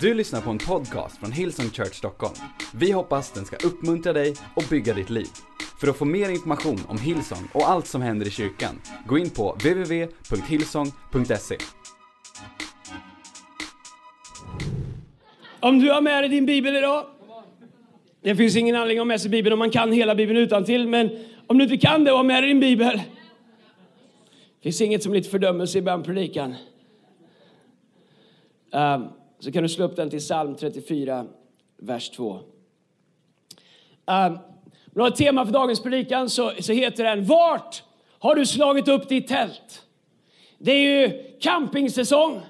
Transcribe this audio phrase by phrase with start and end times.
[0.00, 2.34] Du lyssnar på en podcast från Hillsong Church Stockholm.
[2.74, 5.26] Vi hoppas den ska uppmuntra dig och bygga ditt liv.
[5.80, 9.30] För att få mer information om Hillsong och allt som händer i kyrkan, gå in
[9.30, 11.56] på www.hillsong.se.
[15.60, 17.06] Om du har med dig din bibel idag.
[18.22, 20.64] Det finns ingen anledning att ha med sig bibeln om man kan hela bibeln utan
[20.64, 21.10] till, men
[21.46, 22.96] om du inte kan det och har med dig din bibel.
[22.96, 23.02] Det
[24.62, 26.54] finns inget som lite fördömelse i början predikan.
[28.72, 29.08] Um,
[29.38, 31.26] så kan du slå upp den till psalm 34,
[31.76, 32.32] vers 2.
[32.32, 32.40] Um,
[34.06, 37.82] ehm, om du har ett tema för dagens predikan så, så heter den Vart
[38.18, 39.82] har du slagit upp ditt tält?
[40.58, 42.40] Det är ju campingsäsong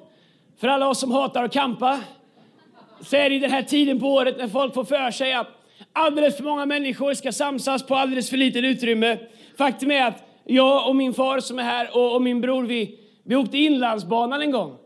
[0.58, 2.00] för alla oss som hatar att campa.
[3.00, 5.48] Så är det den här tiden på året när folk får för sig att
[5.92, 9.18] alldeles för många människor ska samsas på alldeles för litet utrymme.
[9.58, 12.98] Faktum är att jag och min far som är här och, och min bror, vi,
[13.22, 14.77] vi åkte inlandsbanan en gång.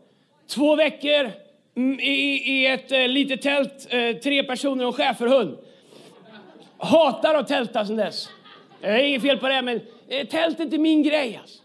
[0.47, 1.31] Två veckor
[1.75, 5.57] Mm, i, i ett eh, litet tält, eh, tre personer och en schäferhund.
[6.77, 8.29] Hatar att tälta sen dess.
[8.81, 11.39] Det är inget fel på det, men eh, tält är inte min grej.
[11.41, 11.57] Alltså.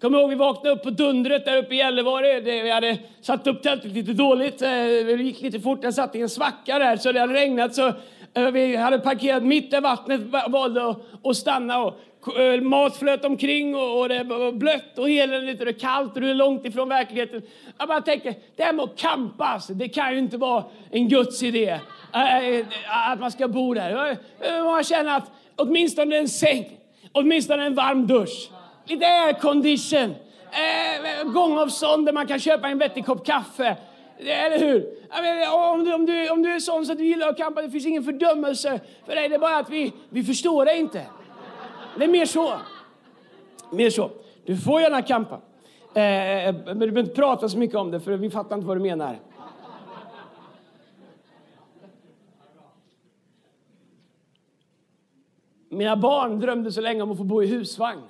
[0.00, 2.40] Kommer ihåg vi vaknade upp på dundret där uppe i Gällivare.
[2.40, 4.62] Det- Vi hade satt upp tältet lite dåligt.
[4.62, 5.82] eh, Det gick lite fort.
[5.82, 7.74] Den satt i en svacka där så det hade regnat.
[7.74, 7.92] Så
[8.34, 10.94] eh, vi hade parkerat mitt där vattnet va- valde
[11.24, 11.82] att, stanna.
[11.84, 15.78] Och Eh, mat flöt omkring och, och det var blött och eländigt och det är
[15.78, 17.42] kallt och du är långt ifrån verkligheten.
[17.78, 21.08] Jag bara tänker, det här med att campa, alltså, det kan ju inte vara en
[21.08, 21.80] Guds idé.
[22.14, 22.66] Eh, eh,
[23.12, 24.16] att man ska bo där.
[24.64, 26.78] Man känner att åtminstone en säng,
[27.12, 28.50] åtminstone en varm dusch.
[28.86, 30.14] Lite aircondition.
[30.50, 33.76] Eh, gångavstånd där man kan köpa en vettig kopp kaffe.
[34.18, 34.86] Eller hur?
[35.22, 37.62] Menar, om, du, om, du, om du är sån så att du gillar att campa,
[37.62, 39.28] det finns ingen fördömelse för dig.
[39.28, 41.02] Det är bara att vi, vi förstår dig inte.
[41.96, 42.60] Det är mer så.
[43.70, 44.10] Mer så.
[44.44, 45.40] Du får gärna campa.
[45.94, 48.66] Eh, eh, men du behöver inte prata så mycket om det, för vi fattar inte
[48.66, 49.20] vad du menar.
[55.68, 58.02] Mina barn drömde så länge om att få bo i husvagn.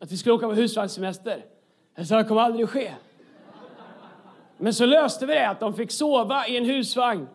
[0.00, 1.44] Att vi skulle åka på husvagnssemester.
[1.94, 2.92] Jag sa det kommer aldrig att ske.
[4.58, 7.28] Men så löste vi det att de fick sova i en husvagn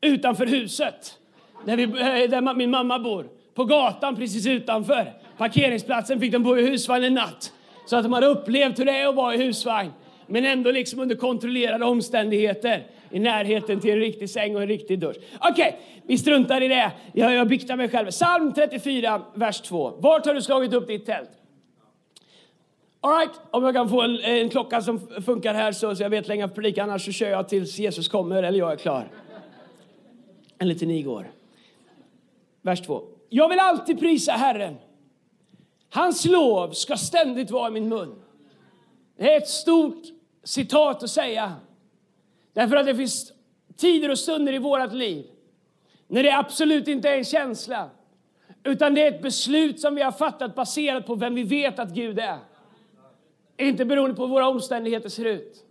[0.00, 1.18] utanför huset.
[1.64, 3.28] Där, vi, eh, där min mamma bor.
[3.54, 5.12] På gatan precis utanför.
[5.38, 7.52] Parkeringsplatsen fick de bo i husvagn en natt.
[7.86, 9.90] Så att de hade upplevt hur det är att vara i husvagn.
[10.26, 12.86] Men ändå liksom under kontrollerade omständigheter.
[13.10, 15.16] I närheten till en riktig säng och en riktig dusch.
[15.40, 16.92] Okej, vi struntar i det.
[17.12, 18.10] Jag, jag biktar mig själv.
[18.10, 19.92] Psalm 34, vers 2.
[19.98, 21.30] Vart har du slagit upp ditt tält?
[23.00, 26.28] Alright, om jag kan få en, en klocka som funkar här så, så jag vet
[26.28, 29.08] länge predikan, annars så kör jag tills Jesus kommer eller jag är klar.
[30.58, 31.30] Eller till ni går.
[32.62, 33.02] Vers 2.
[33.34, 34.76] Jag vill alltid prisa Herren.
[35.90, 38.22] Hans lov ska ständigt vara i min mun.
[39.16, 40.02] Det är ett stort
[40.44, 41.52] citat att säga.
[42.52, 43.32] Därför att det finns
[43.76, 45.26] tider och stunder i vårt liv
[46.06, 47.90] när det absolut inte är en känsla
[48.64, 51.90] utan det är ett beslut som vi har fattat baserat på vem vi vet att
[51.90, 52.38] Gud är.
[53.56, 55.64] Inte beroende på hur våra omständigheter ser ut.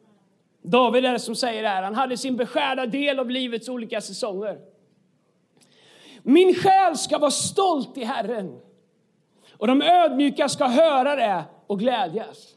[0.62, 1.84] David är det som säger det här.
[1.84, 4.71] Han hade sin beskärda del av livets olika säsonger.
[6.24, 8.60] Min själ ska vara stolt i Herren
[9.58, 12.48] och de ödmjuka ska höra det och glädjas.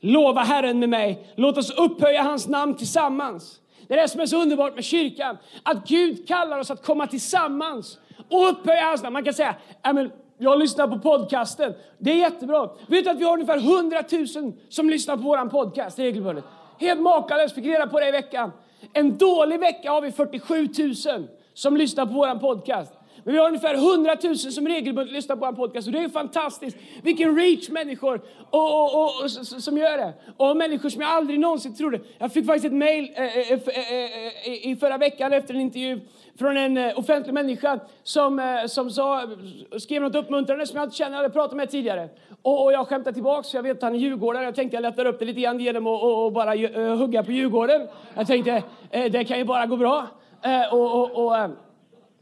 [0.00, 1.32] Lova Herren med mig.
[1.34, 3.60] Låt oss upphöja hans namn tillsammans.
[3.88, 5.38] Det är det som är så underbart med kyrkan.
[5.62, 7.98] Att Gud kallar oss att komma tillsammans
[8.30, 9.12] och upphöja hans namn.
[9.12, 9.54] Man kan säga,
[9.94, 11.74] men jag lyssnar på podcasten.
[11.98, 12.70] Det är jättebra.
[12.86, 16.44] Vet du att vi har ungefär 100 000 som lyssnar på vår podcast regelbundet?
[16.80, 18.52] Helt makalöst, fick reda på det i veckan.
[18.92, 22.92] En dålig vecka har vi 47 000 som lyssnar på vår podcast.
[23.24, 25.86] Men vi har ungefär 100 000 som regelbundet lyssnar på vår podcast.
[25.86, 26.76] Och det är fantastiskt.
[27.02, 30.12] Vilken reach människor och, och, och, och, som gör det.
[30.36, 32.00] Och människor som jag aldrig någonsin trodde.
[32.18, 36.00] Jag fick faktiskt ett mail eh, eh, eh, i förra veckan efter en intervju
[36.38, 39.22] från en offentlig människa som, som sa,
[39.78, 42.08] skrev något uppmuntrande som jag inte känner, jag hade pratat med tidigare.
[42.42, 44.44] Och, och jag skämtade tillbaks, för jag vet att han är djurgårdare.
[44.44, 47.22] Jag tänkte jag lättar upp det lite grann genom att och, och bara eh, hugga
[47.22, 47.88] på Djurgården.
[48.14, 50.06] Jag tänkte, eh, det kan ju bara gå bra.
[50.46, 51.50] Eh, och, och, och, eh,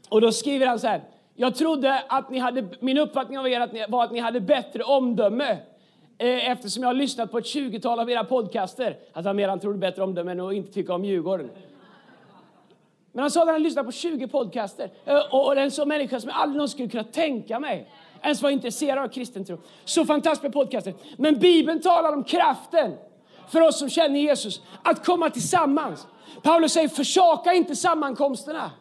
[0.09, 1.03] och då skriver han så här.
[1.35, 4.41] Jag trodde att ni hade, min uppfattning av er att ni, var att ni hade
[4.41, 5.57] bättre omdöme.
[6.17, 8.97] Eh, eftersom jag har lyssnat på ett 20-tal av era podcaster.
[9.13, 11.49] Alltså han menar han trodde bättre omdöme än att inte tycka om Djurgården.
[13.11, 14.89] Men han sa att han lyssnat på 20 podcaster.
[15.31, 17.89] Och, och är en sån människa som jag aldrig någon skulle kunna tänka mig
[18.21, 19.57] ens var intresserad av kristen tro.
[19.85, 20.93] Så fantastiskt med podcaster.
[21.17, 22.93] Men Bibeln talar om kraften
[23.47, 26.07] för oss som känner Jesus att komma tillsammans.
[26.43, 28.71] Paulus säger försaka inte sammankomsterna.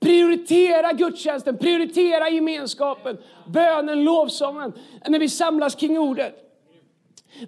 [0.00, 4.72] Prioritera gudstjänsten, prioritera gemenskapen, bönen, lovsången
[5.08, 6.34] när vi samlas kring ordet.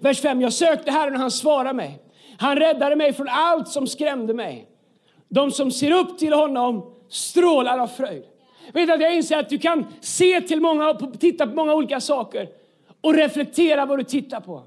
[0.01, 0.41] Vers 5.
[0.41, 1.99] Jag sökte Herren och han svarade mig.
[2.37, 4.67] Han räddade mig från allt som skrämde mig.
[5.29, 8.23] De som ser upp till honom strålar av fröjd.
[8.73, 12.49] Vet att jag inser att du kan se till många, titta på många olika saker
[13.01, 14.63] och reflektera vad du tittar på.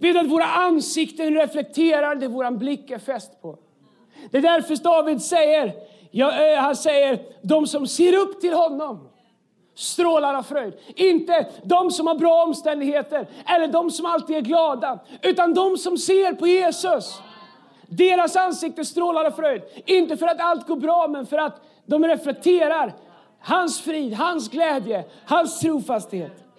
[0.00, 3.58] Vet att våra ansikten reflekterar det vår blick är fäst på.
[4.30, 5.72] Det är därför David säger,
[6.10, 9.08] ja, han säger, de som ser upp till honom
[9.74, 10.74] strålar av fröjd.
[10.96, 15.98] Inte de som har bra omständigheter eller de som alltid är glada, utan de som
[15.98, 17.20] ser på Jesus.
[17.86, 19.62] Deras ansikte strålar av fröjd.
[19.86, 22.94] Inte för att allt går bra, men för att de reflekterar
[23.40, 26.49] hans frid, hans glädje, hans trofasthet.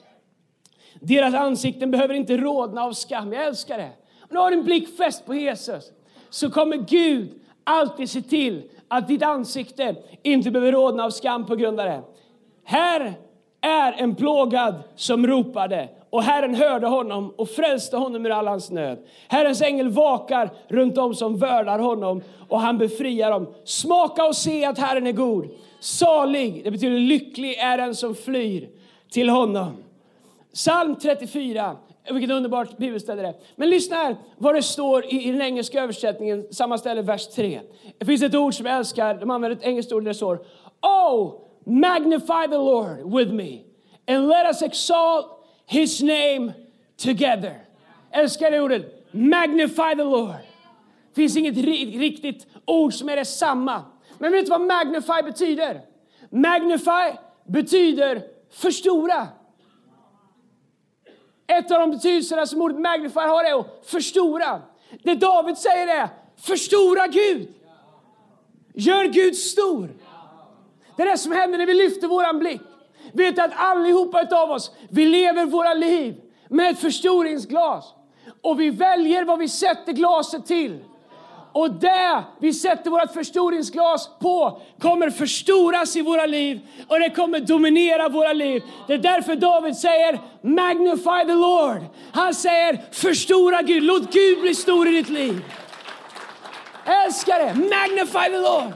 [1.03, 3.33] Deras ansikten behöver inte rodna av skam.
[3.33, 3.91] Jag älskar det.
[4.21, 5.91] Om du har en blick fäst på Jesus
[6.29, 7.29] så kommer Gud
[7.63, 12.01] alltid se till att ditt ansikte inte behöver rodna av skam på grund av det.
[12.63, 13.13] Här
[13.61, 18.71] är en plågad som ropade och Herren hörde honom och frälste honom ur all hans
[18.71, 18.97] nöd.
[19.27, 23.53] Herrens ängel vakar runt om som vördar honom och han befriar dem.
[23.63, 25.49] Smaka och se att Herren är god.
[25.79, 28.69] Salig, det betyder lycklig, är den som flyr
[29.11, 29.83] till honom.
[30.53, 31.77] Psalm 34,
[32.11, 36.45] vilket underbart bibelställe det Men lyssna här vad det står i, i den engelska översättningen,
[36.51, 37.61] samma ställe, vers 3.
[37.97, 40.45] Det finns ett ord som jag älskar, de använder ett engelskt ord där det står
[40.81, 41.33] Oh,
[41.65, 43.59] magnify the Lord with me
[44.07, 45.25] and let us exalt
[45.65, 46.53] his name
[46.97, 47.53] together.
[48.11, 50.35] Älskar det ordet, magnify the Lord.
[51.09, 53.83] Det finns inget riktigt ord som är detsamma.
[54.17, 55.81] Men vet du vad magnify betyder?
[56.29, 58.21] Magnify betyder
[58.51, 59.27] förstora.
[61.57, 64.61] Ett av de betydelserna som ordet magnify har är att förstora.
[65.03, 67.47] Det David säger är förstora Gud.
[68.73, 69.89] Gör Gud stor.
[70.95, 72.61] Det är det som händer när vi lyfter våran blick.
[73.13, 77.93] Vet att allihopa av oss, vi lever våra liv med ett förstoringsglas.
[78.41, 80.79] Och vi väljer vad vi sätter glaset till.
[81.53, 87.39] Och det vi sätter vårt förstoringsglas på kommer förstoras i våra liv och det kommer
[87.39, 88.63] dominera våra liv.
[88.87, 91.85] Det är därför David säger Magnify the Lord.
[92.11, 95.45] Han säger förstora Gud, låt Gud bli stor i ditt liv.
[97.05, 98.73] Älskare, magnify the Lord.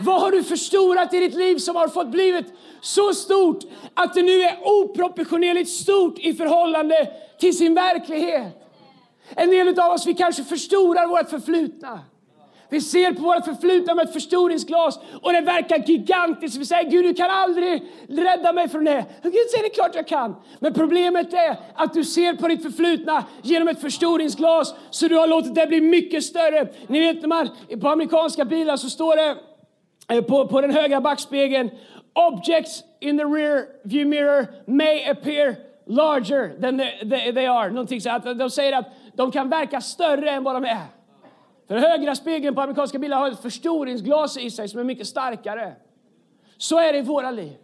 [0.00, 2.46] Vad har du förstorat i ditt liv som har fått blivit
[2.80, 3.64] så stort
[3.94, 7.08] att det nu är oproportionerligt stort i förhållande
[7.40, 8.67] till sin verklighet?
[9.36, 12.00] En del av oss vi kanske förstorar vårt förflutna.
[12.70, 16.56] Vi ser på vårt förflutna med ett förstoringsglas och det verkar gigantiskt.
[16.56, 18.98] Vi säger Gud, du kan aldrig rädda mig från det.
[18.98, 20.36] Och Gud säger det är klart jag kan.
[20.58, 25.26] Men problemet är att du ser på ditt förflutna genom ett förstoringsglas så du har
[25.26, 26.68] låtit det bli mycket större.
[26.86, 27.48] Ni vet när man
[27.80, 29.36] på amerikanska bilar så står det
[30.14, 31.70] eh, på, på den högra backspegeln
[32.14, 37.70] Objects in the rear view mirror may appear larger than they, they, they are.
[37.70, 38.86] Någonting så att de säger att
[39.18, 40.86] de kan verka större än vad de är.
[41.68, 45.72] För högra spegeln på amerikanska bilar har ett förstoringsglas i sig som är mycket starkare.
[46.56, 47.56] Så är det i våra liv.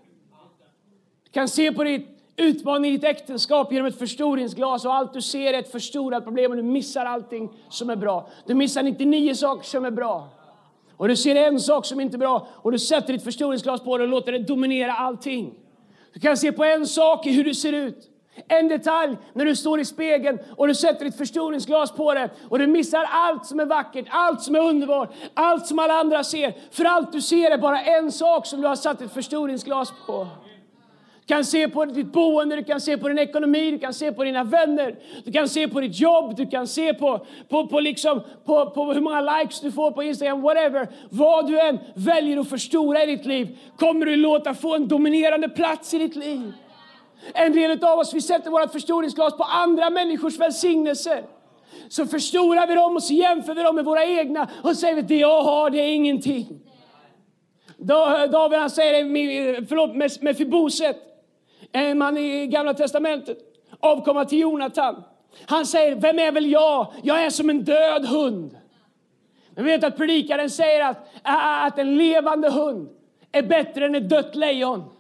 [1.25, 5.23] Du kan se på ditt utmaning i ditt äktenskap genom ett förstoringsglas och allt du
[5.23, 8.29] ser är ett förstorat problem och du missar allting som är bra.
[8.47, 10.29] Du missar 99 saker som är bra.
[10.97, 13.99] Och du ser en sak som inte är bra och du sätter ditt förstoringsglas på
[13.99, 15.55] det och låter det dominera allting.
[16.13, 18.11] Du kan se på en sak i hur du ser ut.
[18.49, 22.59] En detalj när du står i spegeln och du sätter ditt förstoringsglas på det och
[22.59, 26.55] du missar allt som är vackert, allt som är underbart, allt som alla andra ser.
[26.71, 30.27] För allt du ser är bara en sak som du har satt ditt förstoringsglas på.
[31.27, 34.13] Du kan se på ditt boende, du kan se på din ekonomi, du kan se
[34.13, 37.81] på dina vänner, du kan se på ditt jobb, du kan se på, på, på,
[37.81, 40.89] liksom, på, på hur många likes du får på Instagram, whatever.
[41.11, 45.49] Vad du än väljer att förstora i ditt liv kommer du låta få en dominerande
[45.49, 46.53] plats i ditt liv.
[47.35, 51.25] En del av oss vi sätter vårt förstoringsglas på andra människors välsignelser.
[51.89, 55.09] Så förstorar vi dem och så jämför vi dem med våra egna och säger att
[55.09, 56.61] det jag har det är ingenting.
[57.77, 60.97] David han säger, förlåt, med Fiboset,
[61.73, 63.39] en man i Gamla Testamentet,
[63.81, 65.03] avkomma till Jonatan.
[65.47, 66.93] Han säger, vem är väl jag?
[67.03, 68.57] Jag är som en död hund.
[69.55, 72.89] Men vet att predikaren säger att, att en levande hund
[73.33, 74.94] är bättre än ett dött lejon.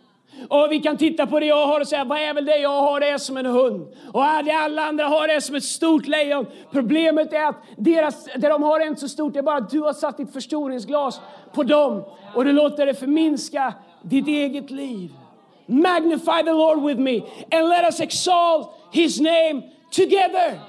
[0.48, 2.80] Och vi kan titta på det jag har och säga, vad är väl det jag
[2.80, 3.00] har?
[3.00, 3.86] Det är som en hund.
[4.12, 6.46] Och det alla andra har det som ett stort lejon.
[6.72, 9.70] Problemet är att deras, det de har är inte så stort, det är bara att
[9.70, 11.20] du har satt ditt förstoringsglas
[11.52, 12.04] på dem.
[12.34, 15.10] Och du låter det förminska ditt eget liv.
[15.66, 20.60] Magnify the Lord with me and let us exalt his name together.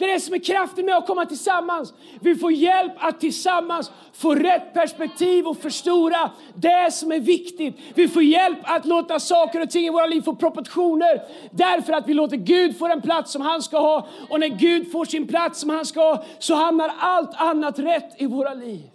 [0.00, 1.94] Det är det som är kraften med att komma tillsammans.
[2.20, 7.74] Vi får hjälp att tillsammans få rätt perspektiv och förstora det som är viktigt.
[7.94, 12.08] Vi får hjälp att låta saker och ting i våra liv få proportioner därför att
[12.08, 14.06] vi låter Gud få den plats som han ska ha.
[14.30, 18.22] Och när Gud får sin plats som han ska ha så hamnar allt annat rätt
[18.22, 18.90] i våra liv.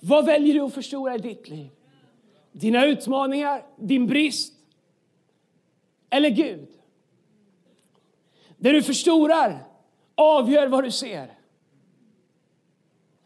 [0.00, 1.68] Vad väljer du att förstora i ditt liv?
[2.52, 4.52] Dina utmaningar, din brist
[6.10, 6.79] eller Gud?
[8.60, 9.66] Det du förstorar
[10.14, 11.32] avgör vad du ser.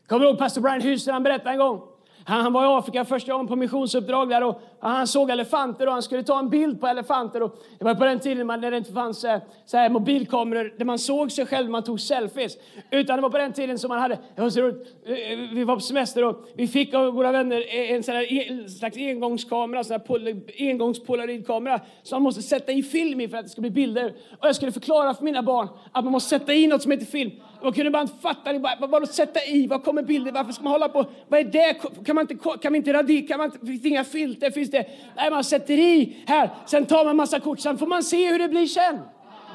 [0.06, 1.12] Kommer du ihåg pastor Brian Huser?
[1.12, 1.82] Han berättade en gång
[2.26, 6.02] han, var i Afrika första gången på missionsuppdrag där och han såg elefanter och han
[6.02, 7.42] skulle ta en bild på elefanter.
[7.42, 10.84] Och det var på den tiden när det inte fanns eh, så här, mobilkameror där
[10.84, 12.56] man såg sig själv när man tog selfies.
[12.90, 15.38] Utan det var på den tiden som man hade, det var så roligt, eh, eh,
[15.38, 18.48] vi var på semester och vi fick av våra vänner e, en sån här, e,
[18.48, 23.36] en slags engångskamera, en sån här engångspolaroidkamera som man måste sätta i film i för
[23.36, 24.14] att det ska bli bilder.
[24.40, 27.06] Och jag skulle förklara för mina barn att man måste sätta i något som heter
[27.06, 27.30] film.
[27.64, 28.58] Man kunde bara inte fatta, det.
[28.58, 31.76] vad, vad, sätta i, vad kommer bilder, varför ska man hålla på, vad är det,
[32.06, 34.70] kan man inte, kan man inte radika, kan man inte, finns det inga filter, finns
[34.70, 38.32] det, nej man sätter i här, sen tar man massa kort, sen får man se
[38.32, 38.98] hur det blir sen.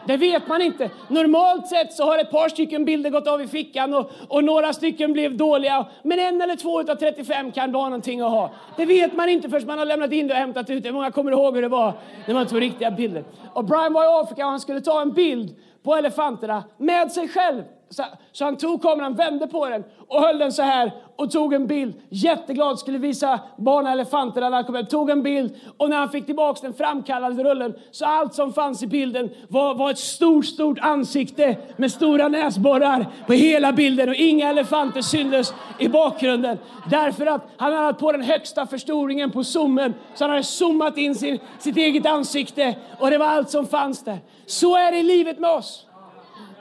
[0.08, 0.90] Det vet man inte.
[1.08, 4.74] Normalt sett så har ett par stycken bilder gått av i fickan och, och några
[4.74, 5.86] stycken blev dåliga.
[6.04, 8.52] Men en eller två av 35 kan vara någonting att ha.
[8.78, 10.92] Det vet man inte förrän man har lämnat in det och hämtat ut det.
[10.92, 11.94] Många kommer ihåg hur det var
[12.26, 13.24] när man tog riktiga bilder.
[13.54, 17.28] Och Brian var i Afrika och han skulle ta en bild på elefanterna med sig
[17.28, 17.64] själv.
[17.90, 21.54] Så, så, han tog kameran, vände på den och höll den så här och tog
[21.54, 21.94] en bild.
[22.10, 24.86] Jätteglad, skulle visa barnen elefanterna när han kom hem.
[24.86, 28.84] Tog en bild och när han fick tillbaka den framkallade rullen så allt som fanns
[28.84, 34.16] i bilden var, var ett stort, stort ansikte med stora näsborrar på hela bilden och
[34.16, 36.58] inga elefanter syntes i bakgrunden.
[36.90, 41.16] Därför att han hade på den högsta förstoringen på zoomen så han hade zoomat in
[41.16, 44.20] sin, sitt eget ansikte och det var allt som fanns där.
[44.46, 45.86] Så är det i livet med oss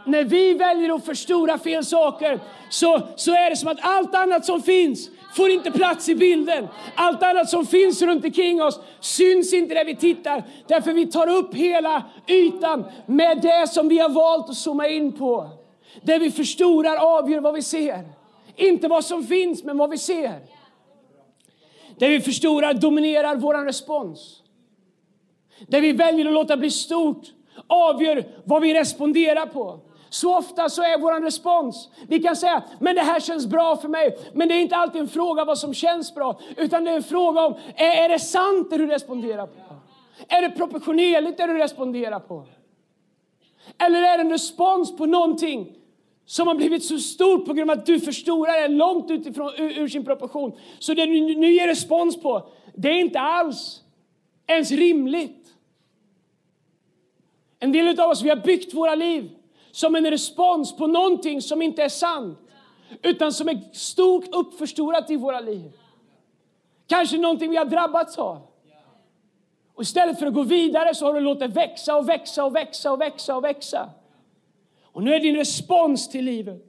[0.09, 4.45] när vi väljer att förstora fel saker så, så är det som att allt annat
[4.45, 6.69] som finns får inte plats i bilden.
[6.95, 10.43] Allt annat som finns runt omkring oss syns inte där vi tittar.
[10.67, 15.13] Därför vi tar upp hela ytan med det som vi har valt att zooma in
[15.13, 15.51] på.
[16.03, 18.05] Det vi förstorar avgör vad vi ser.
[18.57, 20.41] Inte vad som finns, men vad vi ser.
[21.99, 24.43] Det vi förstorar dominerar vår respons.
[25.69, 27.23] Det vi väljer att låta bli stort
[27.67, 29.81] avgör vad vi responderar på.
[30.11, 33.89] Så ofta så är vår respons, vi kan säga, men det här känns bra för
[33.89, 34.19] mig.
[34.33, 37.03] Men det är inte alltid en fråga vad som känns bra, utan det är en
[37.03, 39.75] fråga om, är, är det sant det du responderar på?
[40.29, 42.45] Är det proportionerligt det du responderar på?
[43.79, 45.75] Eller är det en respons på någonting
[46.27, 49.79] som har blivit så stort på grund av att du förstorar det långt utifrån, ur,
[49.79, 50.53] ur sin proportion.
[50.79, 53.83] Så det du nu ger respons på, det är inte alls
[54.47, 55.55] ens rimligt.
[57.61, 59.31] En del av oss, vi har byggt våra liv
[59.79, 62.39] som en respons på någonting som inte är sant
[63.03, 65.73] utan som är stort uppförstorat i våra liv.
[66.87, 68.43] Kanske någonting vi har drabbats av.
[69.75, 72.93] Och istället för att gå vidare så har du låtit växa och växa och växa
[72.93, 73.91] och växa och växa.
[74.83, 76.65] Och nu är din respons till livet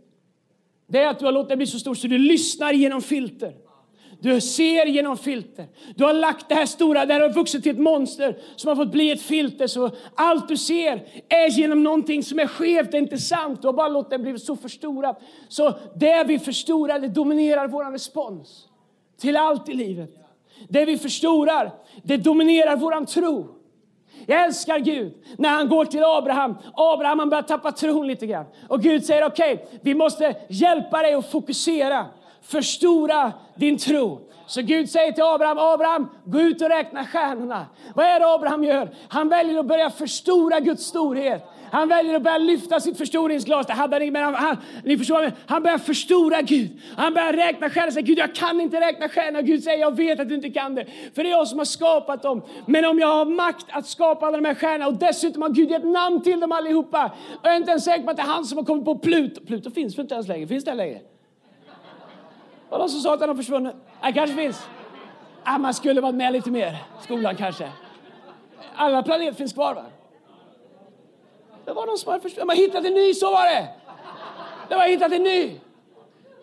[0.87, 3.53] det är att du har låtit det bli så stort så du lyssnar genom filter.
[4.21, 5.67] Du ser genom filter.
[5.95, 8.75] Du har lagt det här stora, det här har vuxit till ett monster som har
[8.75, 9.67] fått bli ett filter.
[9.67, 13.61] Så allt du ser är genom någonting som är skevt, det är inte sant.
[13.61, 15.21] Du har bara låtit det bli så förstorat.
[15.47, 18.67] Så det vi förstorar, det dominerar vår respons
[19.21, 20.15] till allt i livet.
[20.69, 21.71] Det vi förstorar,
[22.03, 23.55] det dominerar vår tro.
[24.25, 26.55] Jag älskar Gud när han går till Abraham.
[26.73, 28.45] Abraham han börjar tappa tron lite grann.
[28.67, 32.05] Och Gud säger okej, okay, vi måste hjälpa dig att fokusera
[32.41, 34.29] förstora din tro.
[34.47, 37.65] Så Gud säger till Abraham, Abraham, gå ut och räkna stjärnorna.
[37.95, 38.89] Vad är det Abraham gör?
[39.07, 41.45] Han väljer att börja förstora Guds storhet.
[41.71, 43.67] Han väljer att börja lyfta sitt förstoringsglas.
[43.67, 45.31] Det hade han, men han, han, ni förstår, mig.
[45.45, 46.79] han börjar förstora Gud.
[46.97, 49.41] Han börjar räkna stjärnor säger, Gud jag kan inte räkna stjärnor.
[49.41, 50.85] Gud säger, jag vet att du inte kan det.
[51.15, 52.41] För det är jag som har skapat dem.
[52.65, 55.71] Men om jag har makt att skapa alla de här stjärnorna och dessutom har Gud
[55.71, 57.11] gett namn till dem allihopa.
[57.29, 58.97] Och jag är inte ens säker på att det är han som har kommit på
[58.97, 59.45] Pluto.
[59.45, 60.47] Pluto finns för inte ens längre.
[60.47, 60.99] Finns det längre?
[62.69, 63.75] Var någon som sa att den har försvunnit?
[64.01, 64.67] Nej, kanske finns.
[65.43, 66.83] Ah, man skulle varit med lite mer.
[67.01, 67.71] Skolan kanske.
[68.75, 69.85] Alla planeter finns kvar va?
[71.65, 72.47] Det var någon som hade försvunnit.
[72.47, 73.67] Man har hittat en ny, så var det!
[74.69, 75.59] Det var hittat en ny.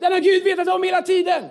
[0.00, 1.44] Den har Gud vetat om hela tiden.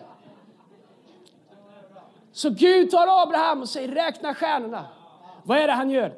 [2.32, 4.86] Så Gud tar Abraham och säger räkna stjärnorna.
[5.44, 6.14] Vad är det han gör?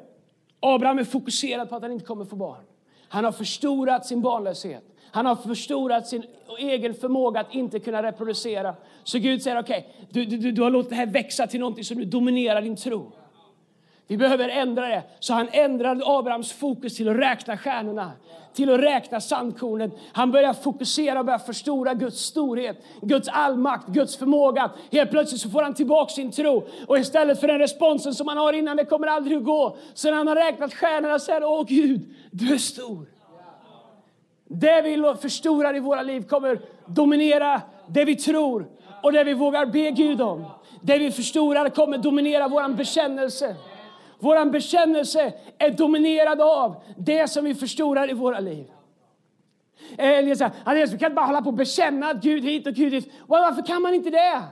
[0.60, 2.64] Abraham är fokuserad på att han inte kommer få barn.
[3.08, 4.84] Han har förstorat sin barnlöshet.
[5.10, 6.22] Han har förstorat sin
[6.58, 8.74] egen förmåga att inte kunna reproducera.
[9.04, 11.84] Så Gud säger okej, okay, du, du, du har låtit det här växa till någonting
[11.84, 13.12] som du dominerar din tro.
[14.08, 15.02] Vi behöver ändra det.
[15.20, 18.12] Så han ändrade Abrahams fokus till att räkna stjärnorna,
[18.54, 19.90] till att räkna sandkornen.
[20.12, 24.70] Han börjar fokusera och börjar förstora Guds storhet, Guds allmakt, Guds förmåga.
[24.92, 26.66] Helt plötsligt så får han tillbaka sin tro.
[26.86, 29.76] Och istället för den responsen som han har innan, det kommer aldrig att gå.
[29.94, 32.00] Så när han har räknat stjärnorna säger han, åh Gud,
[32.30, 33.17] du är stor.
[34.48, 38.66] Det vi förstorar i våra liv kommer dominera det vi tror
[39.02, 40.44] och det vi vågar be Gud om.
[40.80, 43.56] Det vi förstorar kommer dominera vår bekännelse.
[44.18, 48.70] Vår bekännelse är dominerad av det som vi förstorar i våra liv.
[49.98, 52.74] Eh, Elias säger, vi kan inte bara hålla på och bekänna att Gud hit och
[52.74, 53.12] Gud dit.
[53.26, 54.42] Varför kan man inte det?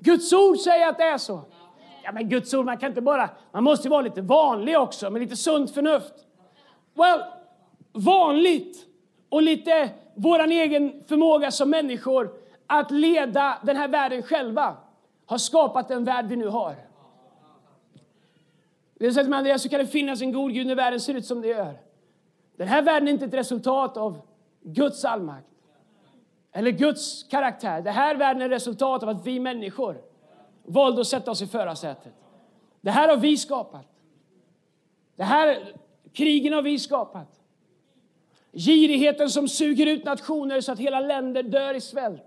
[0.00, 1.40] Guds ord säger att det är så.
[2.04, 3.30] Ja, men Guds ord, man kan inte bara...
[3.52, 6.12] Man måste vara lite vanlig också, med lite sunt förnuft.
[6.94, 7.20] Well,
[7.92, 8.86] vanligt
[9.30, 12.32] och lite vår egen förmåga som människor
[12.66, 14.76] att leda den här världen själva
[15.26, 16.74] har skapat den värld vi nu har.
[18.94, 21.26] Det säger med Andreas, så kan det finnas en god Gud när världen ser ut
[21.26, 21.78] som det gör.
[22.56, 24.20] Den här världen är inte ett resultat av
[24.62, 25.46] Guds allmakt
[26.52, 27.82] eller Guds karaktär.
[27.82, 30.00] Den här världen är ett resultat av att vi människor
[30.64, 32.12] valde att sätta oss i förarsätet.
[32.80, 33.86] Det här har vi skapat.
[35.16, 35.74] Det här
[36.12, 37.39] krigen har vi skapat.
[38.52, 42.22] Girigheten som suger ut nationer så att hela länder dör i svält.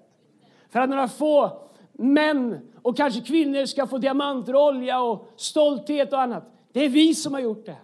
[0.70, 1.62] För att några få
[1.94, 6.44] män och kanske kvinnor ska få diamanter, olja och stolthet och annat.
[6.74, 7.78] Det är vi som har gjort det.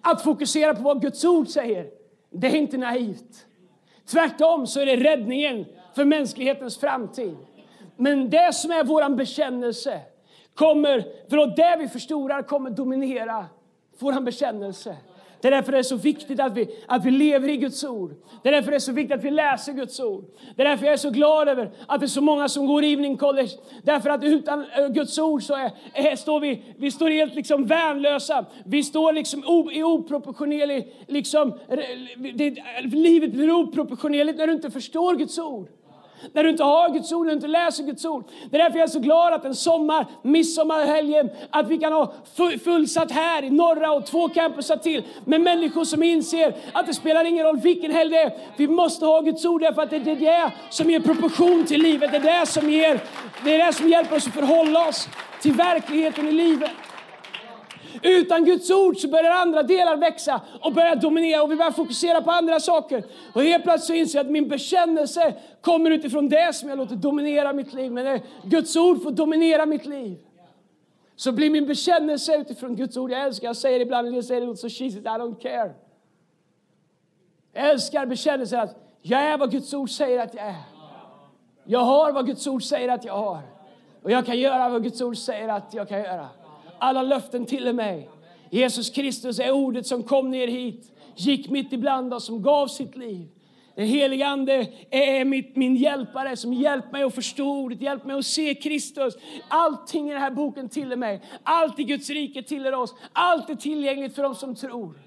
[0.00, 1.90] Att fokusera på vad Guds ord säger,
[2.30, 3.46] det är inte naivt.
[4.06, 5.64] Tvärtom så är det räddningen
[5.94, 7.36] för mänsklighetens framtid.
[7.96, 10.00] Men det som är vår bekännelse
[10.54, 13.46] kommer, för det vi förstorar kommer dominera
[13.98, 14.96] vår bekännelse.
[15.40, 18.14] Det är därför det är så viktigt att vi, att vi lever i Guds ord.
[18.42, 20.24] Det är därför det är så viktigt att vi läser Guds ord.
[20.56, 22.84] Det är därför jag är så glad över att det är så många som går
[22.84, 23.50] evening college.
[23.82, 27.66] Därför att utan eh, Guds ord så är, är, står vi, vi står helt liksom
[27.66, 28.44] värnlösa.
[28.64, 31.58] Vi står liksom o, i oproportionerlig, liksom,
[32.34, 35.68] det, livet blir oproportionerligt när du inte förstår Guds ord.
[36.32, 38.24] När du inte har Guds ord, när du inte läser Guds ord.
[38.50, 42.12] Det är därför jag är så glad att en sommar, midsommarhelgen, att vi kan ha
[42.64, 47.24] fullsatt här i norra och två campusar till med människor som inser att det spelar
[47.24, 48.32] ingen roll vilken helg det är.
[48.56, 52.10] Vi måste ha Guds ord därför att det är det som ger proportion till livet.
[52.10, 53.00] Det är det som, ger,
[53.44, 55.08] det är det som hjälper oss att förhålla oss
[55.42, 56.70] till verkligheten i livet.
[58.02, 62.22] Utan Guds ord så börjar andra delar växa och börjar dominera och vi börjar fokusera
[62.22, 63.04] på andra saker.
[63.32, 67.52] Och helt plötsligt inser jag att min bekännelse kommer utifrån det som jag låter dominera
[67.52, 67.92] mitt liv.
[67.92, 70.18] Men när Guds ord får dominera mitt liv
[71.16, 73.10] så blir min bekännelse utifrån Guds ord.
[73.10, 75.72] Jag älskar, jag säger det ibland, jag säger det så cheesy, I don't care.
[77.52, 80.62] Jag älskar bekännelsen att jag är vad Guds ord säger att jag är.
[81.64, 83.42] Jag har vad Guds ord säger att jag har.
[84.02, 86.28] Och jag kan göra vad Guds ord säger att jag kan göra
[86.78, 88.10] alla löften till mig.
[88.50, 92.96] Jesus Kristus är ordet som kom ner hit, gick mitt ibland oss, som gav sitt
[92.96, 93.28] liv.
[93.76, 98.18] Den helige Ande är mitt, min hjälpare som hjälper mig att förstå ordet, hjälper mig
[98.18, 99.14] att se Kristus.
[99.48, 101.22] Allting i den här boken tillhör mig.
[101.42, 102.94] Allt i Guds rike tillhör oss.
[103.12, 105.00] Allt är tillgängligt för dem som tror.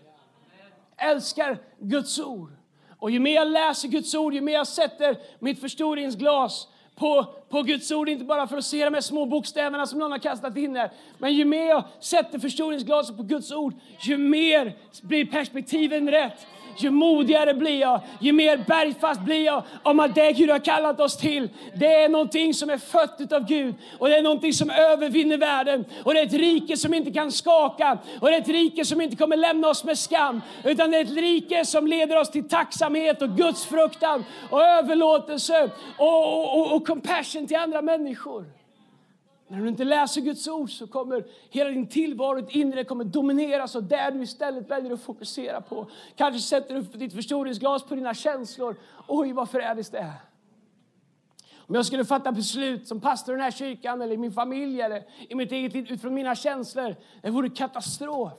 [0.97, 2.51] älskar Guds ord.
[2.99, 6.67] Och ju mer jag läser Guds ord, ju mer jag sätter mitt förstoringsglas
[6.99, 10.11] på, på Guds ord, inte bara för att se de här små bokstäverna som någon
[10.11, 10.91] har kastat in där.
[11.17, 16.89] Men ju mer jag sätter förstoringsglaset på Guds ord, ju mer blir perspektiven rätt ju
[16.91, 21.17] modigare blir jag, ju mer bergfast blir jag om att det Gud har kallat oss
[21.17, 25.37] till, det är någonting som är fött av Gud och det är någonting som övervinner
[25.37, 28.85] världen och det är ett rike som inte kan skaka och det är ett rike
[28.85, 32.31] som inte kommer lämna oss med skam utan det är ett rike som leder oss
[32.31, 38.58] till tacksamhet och Guds fruktan och överlåtelse och, och, och compassion till andra människor.
[39.51, 43.75] När du inte läser Guds ord så kommer hela din tillvaro, ditt inre kommer domineras
[43.75, 45.87] av det du istället väljer att fokusera på.
[46.15, 48.75] Kanske sätter du ditt förstoringsglas på dina känslor.
[49.07, 50.13] Oj, vad förrädiskt det är.
[51.57, 54.81] Om jag skulle fatta beslut som pastor i den här kyrkan eller i min familj
[54.81, 58.33] eller i mitt eget liv utifrån mina känslor, det vore katastrof.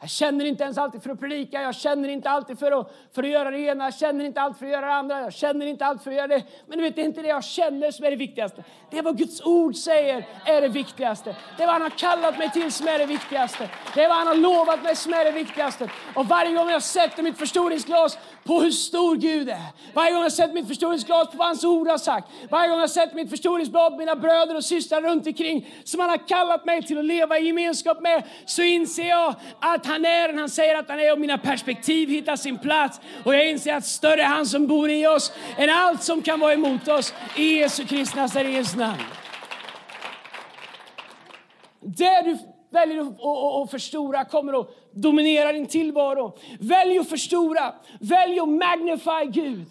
[0.00, 3.22] Jag känner inte ens alltid för att predika, jag känner inte alltid för att, för
[3.22, 5.66] att göra det ena, jag känner inte alltid för att göra det andra, jag känner
[5.66, 6.42] inte alltid för att göra det.
[6.66, 8.64] Men du vet, det är inte det jag känner som är det viktigaste.
[8.90, 11.36] Det är vad Guds ord säger är det viktigaste.
[11.56, 13.70] Det är vad han har kallat mig till som är det viktigaste.
[13.94, 15.90] Det är vad han har lovat mig som är det viktigaste.
[16.14, 20.32] Och varje gång jag sätter mitt förstoringsglas på hur stor Gud är, varje gång jag
[20.32, 23.90] sett mitt förstoringsglas på vad hans ord har sagt, varje gång jag sett mitt förstoringsglas
[23.90, 27.38] på mina bröder och systrar runt omkring som han har kallat mig till att leva
[27.38, 31.12] i gemenskap med, så inser jag att han är den han säger att han är
[31.12, 33.00] och mina perspektiv hittar sin plats.
[33.24, 36.40] Och jag inser att större är han som bor i oss än allt som kan
[36.40, 37.14] vara emot oss.
[37.36, 39.02] I Jesu Kristi Nazarens namn.
[41.80, 42.38] Det du
[42.76, 46.38] väljer att, förstora kommer att dominera din tillvaro.
[46.60, 49.66] Välj att förstora, välj att magnify Gud.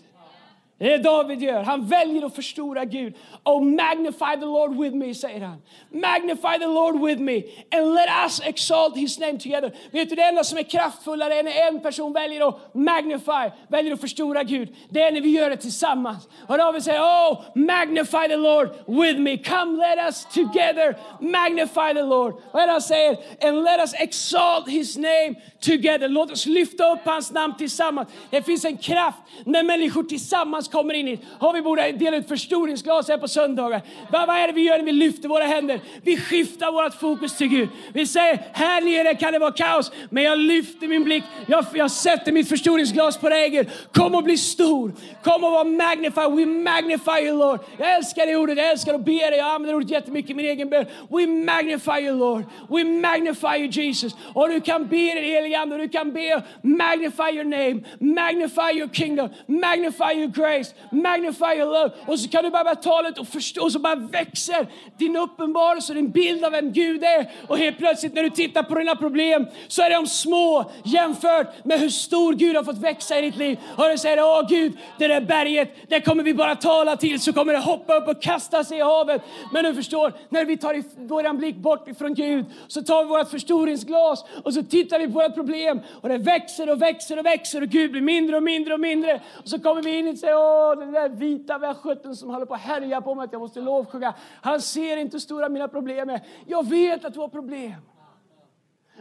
[0.77, 1.63] Det är David gör.
[1.63, 3.15] Han väljer att förstora Gud.
[3.43, 5.61] Oh, magnify the Lord with me, säger han.
[5.89, 9.71] Magnify the Lord with me and let us exalt his name together.
[9.91, 13.93] Vet du, det enda som är kraftfullare än när en person väljer att magnify, väljer
[13.93, 16.27] att förstora Gud, det är när vi gör det tillsammans.
[16.47, 19.37] Och David säger, oh, magnify the Lord with me.
[19.37, 22.33] Come, let us together magnify the Lord.
[22.51, 26.09] Och han säger, and let us exalt his name together.
[26.09, 28.09] Låt oss lyfta upp hans namn tillsammans.
[28.29, 31.19] Det finns en kraft när människor tillsammans kommer in i.
[31.39, 33.81] Har vi borde dela ut förstoringsglas här på söndagar.
[34.11, 35.79] Vad, vad är det vi gör när vi lyfter våra händer?
[36.03, 37.69] Vi skiftar vårt fokus till Gud.
[37.93, 41.23] Vi säger, här nere kan det vara kaos, men jag lyfter min blick.
[41.47, 43.67] Jag, jag sätter mitt förstoringsglas på dig Gud.
[43.93, 44.91] Kom och bli stor.
[45.23, 46.31] Kom och vara magnified.
[46.31, 47.59] We magnify you Lord.
[47.77, 49.37] Jag älskar det ordet, jag älskar att be det.
[49.37, 50.85] Jag använder ordet jättemycket i min egen bön.
[51.09, 52.43] We magnify you Lord.
[52.69, 54.15] We magnify you Jesus.
[54.33, 58.87] Och du kan be den helige Ande, du kan be magnify your name, magnify your
[58.87, 60.54] kingdom, magnify your grace,
[60.91, 61.89] magnify your love.
[62.07, 65.93] Och så kan du bara börja tala och förstå, och så bara växer din uppenbarelse,
[65.93, 67.31] din bild av vem Gud är.
[67.47, 71.79] Och helt plötsligt när du tittar på dina problem så är de små jämfört med
[71.79, 73.59] hur stor Gud har fått växa i ditt liv.
[73.77, 77.33] Och du säger, åh Gud, det där berget, det kommer vi bara tala till så
[77.33, 79.21] kommer det hoppa upp och kasta sig i havet.
[79.53, 83.29] Men du förstår, när vi tar vår blick bort ifrån Gud så tar vi vårt
[83.29, 87.61] förstoringsglas och så tittar vi på vårt problem och det växer och växer och växer
[87.61, 89.21] och Gud blir mindre och mindre och mindre.
[89.43, 92.53] Och så kommer vi in och säger, åh den där vita västgöten som håller på
[92.53, 94.13] att härja på mig att jag måste lovsjunga.
[94.41, 96.21] Han ser inte hur stora mina problem är.
[96.45, 97.73] Jag vet att du har problem.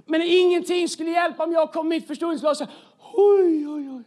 [0.07, 2.69] Men ingenting skulle hjälpa om jag kom med mitt förstoringsglas och
[3.15, 4.03] oj, oj, oj.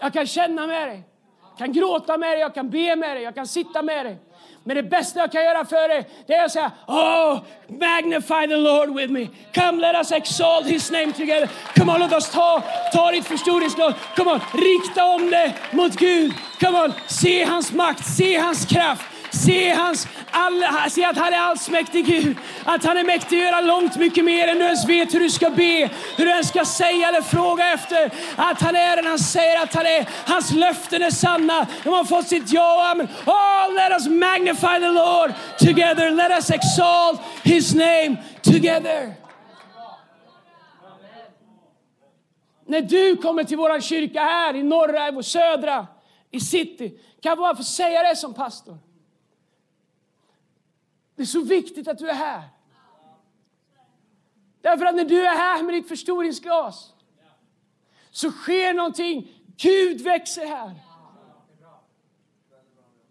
[0.00, 1.02] Jag kan känna med dig,
[1.48, 4.18] jag kan gråta med dig, jag kan be med dig, jag kan sitta med dig.
[4.66, 8.56] Men det bästa jag kan göra för dig, det är att säga Oh, magnify the
[8.56, 9.28] Lord with me.
[9.54, 11.48] Come let us exalt his name together.
[11.74, 13.94] Come on, låt oss ta, ta ditt förstoringsglas.
[14.16, 16.32] Come on, rikta om det mot Gud.
[16.60, 19.02] Come on, se hans makt, se hans kraft.
[19.44, 22.36] Se, hans, all, se att han är allsmäktig Gud.
[22.64, 25.30] Att han är mäktig att göra långt mycket mer än du ens vet hur du
[25.30, 28.10] ska be, hur du ens ska säga eller fråga efter.
[28.36, 30.08] Att han är den han säger att han är.
[30.26, 31.66] Hans löften är sanna.
[31.84, 33.08] De har fått sitt ja och amen.
[33.26, 36.10] Oh, let us magnify the Lord together.
[36.10, 39.14] Let us exalt his name together.
[42.68, 45.86] När du kommer till vår kyrka här i norra, i södra,
[46.30, 46.88] i city,
[47.22, 48.78] kan jag bara få säga det som pastor.
[51.16, 52.42] Det är så viktigt att du är här.
[54.60, 56.92] Därför att när du är här med ditt förstoringsglas
[58.10, 59.32] så sker någonting.
[59.56, 60.68] Gud växer här.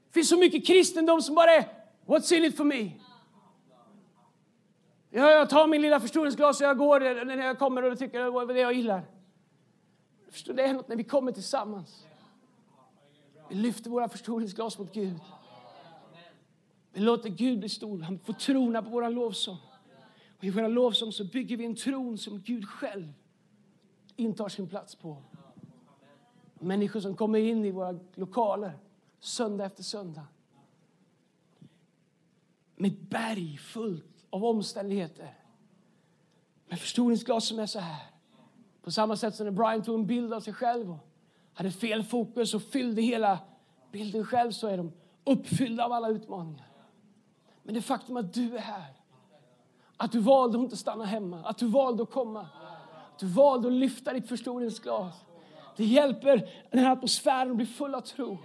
[0.08, 1.66] Det finns så mycket kristendom som bara är
[2.06, 2.92] What's in it for me?
[5.10, 8.54] Jag tar min lilla förstoringsglas och jag går när jag kommer och tycker det är
[8.54, 9.02] det jag gillar.
[10.32, 12.06] Förstår, det är något när vi kommer tillsammans.
[13.50, 15.20] Vi lyfter våra förstoringsglas mot Gud.
[16.96, 18.00] Vi låter Gud bli stor.
[18.00, 19.58] Han får trona på vår lovsång.
[20.38, 23.14] Och I vår lovsång så bygger vi en tron som Gud själv
[24.16, 25.18] intar sin plats på.
[26.60, 28.72] Människor som kommer in i våra lokaler
[29.20, 30.28] söndag efter söndag.
[32.76, 35.34] Med ett berg fullt av omständigheter.
[36.68, 38.06] Med förstoringsglas som är så här.
[38.82, 41.08] På samma sätt som när Brian tog en bild av sig själv och
[41.54, 43.40] hade fel fokus och fyllde hela
[43.92, 44.92] bilden själv så är de
[45.24, 46.75] uppfyllda av alla utmaningar.
[47.66, 48.94] Men det faktum att du är här,
[49.98, 52.42] att du valde att inte stanna hemma, att du valde att komma,
[53.14, 55.16] att du valde att lyfta ditt förstoringsglas.
[55.76, 58.38] Det hjälper den här atmosfären att bli full av tro.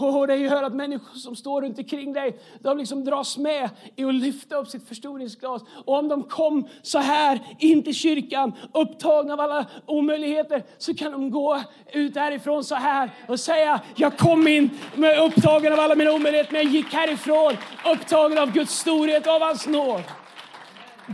[0.00, 4.04] Och det gör att människor som står runt omkring dig, de liksom dras med i
[4.04, 5.62] att lyfta upp sitt förstoringsglas.
[5.84, 11.12] Och om de kom så här in till kyrkan, upptagna av alla omöjligheter, så kan
[11.12, 11.60] de gå
[11.92, 16.52] ut härifrån så här och säga, jag kom in med upptagen av alla mina omöjligheter,
[16.52, 17.52] men jag gick härifrån
[17.92, 20.02] upptagen av Guds storhet och av hans nåd.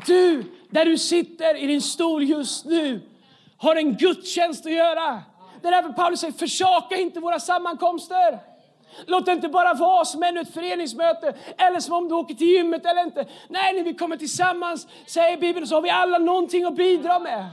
[0.07, 3.01] Du, där du sitter i din stol just nu,
[3.57, 5.23] har en gudstjänst att göra.
[5.63, 8.54] Det är därför Paulus säger, försaka inte våra sammankomster.
[9.07, 12.47] Låt det inte bara vara som ännu ett föreningsmöte eller som om du åker till
[12.47, 13.27] gymmet eller inte.
[13.49, 17.47] Nej, när vi kommer tillsammans, säger Bibeln, så har vi alla någonting att bidra med.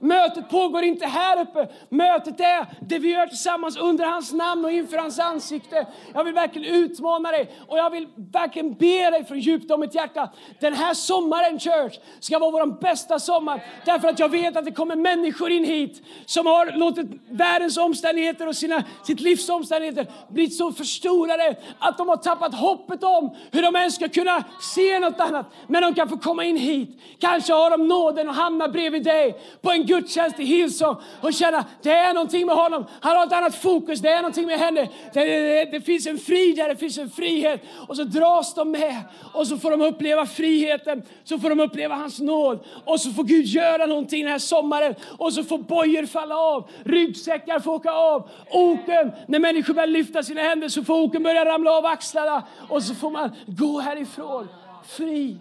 [0.00, 1.68] Mötet pågår inte här uppe.
[1.88, 5.86] Mötet är det vi gör tillsammans under hans namn och inför hans ansikte.
[6.14, 9.94] Jag vill verkligen utmana dig och jag vill verkligen be dig från djupt av mitt
[9.94, 10.30] hjärta.
[10.60, 13.64] Den här sommaren, church, ska vara vår bästa sommar.
[13.84, 18.46] Därför att jag vet att det kommer människor in hit som har låtit världens omständigheter
[18.46, 23.62] och sina, sitt livs omständigheter bli så förstorade att de har tappat hoppet om hur
[23.62, 25.46] de ens ska kunna se något annat.
[25.66, 27.00] Men de kan få komma in hit.
[27.20, 31.64] Kanske har de nåden att hamna bredvid dig på en gudstjänst i Hillsong och känna
[31.82, 32.86] det är någonting med honom.
[33.00, 34.88] Han har ett annat fokus, det är någonting med henne.
[35.12, 37.62] Det, det, det finns en frid där, det finns en frihet.
[37.88, 39.02] Och så dras de med
[39.34, 43.24] och så får de uppleva friheten, så får de uppleva hans nåd och så får
[43.24, 47.92] Gud göra någonting den här sommaren och så får bojor falla av, ryggsäckar får åka
[47.92, 52.46] av, oken, när människor börjar lyfta sina händer så får oken börja ramla av axlarna
[52.68, 54.48] och så får man gå härifrån
[54.88, 55.36] fri,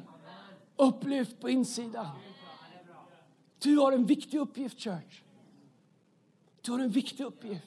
[0.77, 2.07] upplyft på insidan.
[3.59, 5.21] Du har en viktig uppgift, church.
[6.61, 7.65] Du har en viktig uppgift.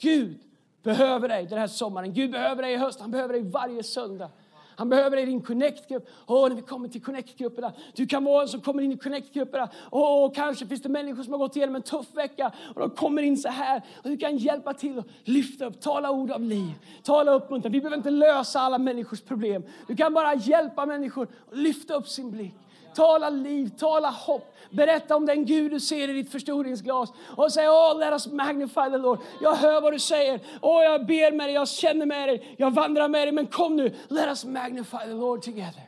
[0.00, 0.38] Gud
[0.82, 2.12] behöver dig den här sommaren.
[2.12, 3.00] Gud behöver dig i höst.
[3.00, 4.30] Han behöver dig varje söndag.
[4.78, 6.08] Han behöver dig i din connect-grupp.
[6.26, 7.72] Oh, när vi kommer till connect-grupperna.
[7.94, 9.68] Du kan vara en som kommer in i connect-grupperna.
[9.90, 13.22] Oh, kanske finns det människor som har gått igenom en tuff vecka och de kommer
[13.22, 13.82] in så här.
[14.02, 16.72] Och du kan hjälpa till att lyfta upp, tala ord av liv,
[17.02, 17.72] tala uppmuntran.
[17.72, 19.62] Vi behöver inte lösa alla människors problem.
[19.86, 22.54] Du kan bara hjälpa människor att lyfta upp sin blick.
[22.94, 24.54] Tala liv, tala hopp.
[24.70, 27.12] Berätta om den Gud du ser i ditt förstoringsglas.
[27.36, 29.18] Och säg, oh, let us magnify the Lord.
[29.40, 30.40] Jag hör vad du säger.
[30.62, 33.32] Oh, jag ber med dig, jag känner med dig, jag vandrar med dig.
[33.32, 35.82] Men kom nu, let us magnify the Lord together.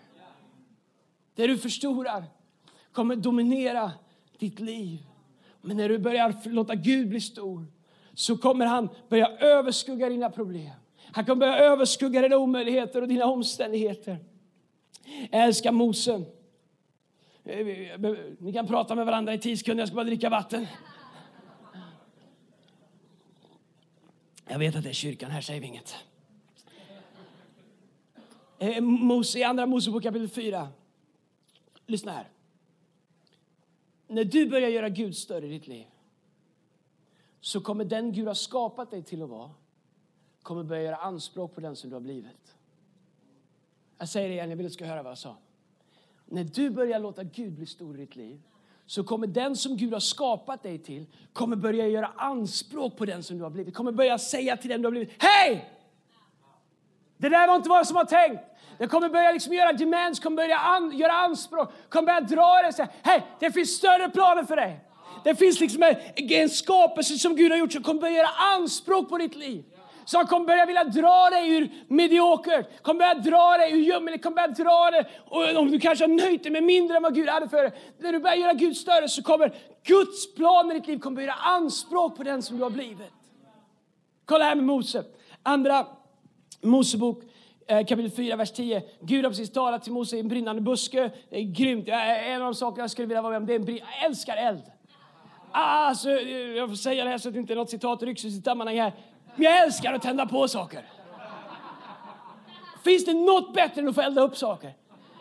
[1.34, 2.24] Det du förstorar
[2.92, 3.92] kommer dominera
[4.38, 4.98] ditt liv.
[5.60, 7.66] Men när du börjar låta Gud bli stor
[8.14, 10.70] så kommer han börja överskugga dina problem.
[11.12, 14.18] Han kommer börja överskugga dina omöjligheter och dina omständigheter.
[15.30, 16.24] Jag älskar Mose.
[17.44, 18.00] Eh, eh,
[18.38, 20.66] ni kan prata med varandra i tio sekunder, jag ska bara dricka vatten.
[24.48, 25.94] Jag vet att det är kyrkan, här säger vi inget.
[28.58, 30.68] Eh, Mose, I andra Mosebok kapitel 4.
[31.86, 32.28] Lyssna här.
[34.06, 35.86] När du börjar göra Gud större i ditt liv
[37.40, 39.50] så kommer den Gud har skapat dig till att vara
[40.42, 42.56] kommer börja göra anspråk på den som du har blivit.
[43.98, 45.36] Jag säger det igen, jag vill att du ska höra vad jag sa.
[46.30, 48.40] När du börjar låta Gud bli stor i ditt liv
[48.86, 53.22] så kommer den som Gud har skapat dig till kommer börja göra anspråk på den
[53.22, 53.74] som du har blivit.
[53.74, 55.70] Kommer börja säga till den du har blivit, hej!
[57.16, 58.42] Det där var inte vad som var tänkt.
[58.78, 62.68] Det kommer börja liksom göra demands, kommer börja an, göra anspråk, kommer börja dra dig
[62.68, 64.80] och säga, hej, det finns större planer för dig.
[65.24, 69.08] Det finns liksom en, en skapelse som Gud har gjort som kommer börja göra anspråk
[69.08, 69.64] på ditt liv
[70.04, 74.34] som kommer börja vilja dra dig ur mediokert, kommer börja dra dig ur ljummet, kommer
[74.34, 77.28] börja dra dig, och om du kanske har nöjt dig med mindre än vad Gud
[77.28, 77.72] hade för dig.
[77.98, 81.26] När du börjar göra Gud större så kommer Guds plan i ditt liv kommer börja
[81.26, 83.12] göra anspråk på den som du har blivit.
[84.24, 85.04] Kolla här med Mose.
[85.42, 85.86] Andra
[86.60, 87.22] Mosebok
[87.68, 88.82] eh, kapitel 4, vers 10.
[89.00, 91.10] Gud har precis talat till Mose i en brinnande buske.
[91.30, 91.88] Det är grymt.
[91.88, 94.04] Eh, en av de saker jag skulle vilja vara med om, det är en jag
[94.06, 94.62] älskar eld.
[95.52, 98.24] Alltså, eh, jag får säga det här så att det inte är något citat rycks
[98.24, 98.92] ur sitt sammanhang här.
[99.36, 100.84] Men jag älskar att tända på saker.
[102.84, 104.72] Finns det något bättre än att få elda upp saker?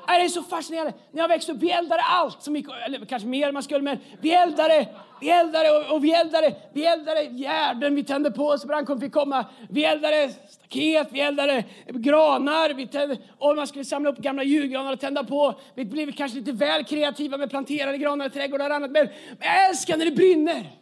[0.07, 0.93] Det är så fascinerande.
[1.11, 3.97] När jag växte upp, vi eldade allt som gick, eller kanske mer man skulle, men
[4.21, 4.87] vi eldade,
[5.21, 9.13] vi eldade och, och vi eldade, vi eldade gärden, vi tände på så brandkåren fick
[9.13, 9.45] komma.
[9.69, 14.93] Vi eldade staket, vi eldade granar, vi tände, och man skulle samla upp gamla julgranar
[14.93, 15.59] och tända på.
[15.75, 19.69] Vi blev kanske lite väl kreativa med planterade granar i trädgårdar och annat, men jag
[19.69, 20.78] älskar när det brinner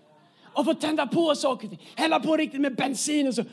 [0.57, 1.69] och få tända på saker.
[1.95, 3.43] Hälla på riktigt med bensin och så.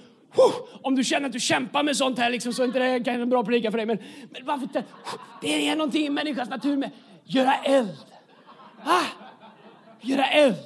[0.83, 3.21] Om du känner att du kämpar med sånt här liksom, så är inte det kan
[3.21, 3.87] en bra predika för dig.
[3.87, 3.99] Men,
[4.31, 4.85] men varför inte?
[5.41, 6.91] Det är någonting i människans natur med
[7.25, 7.97] göra eld.
[8.85, 9.05] Ah,
[10.01, 10.57] göra eld.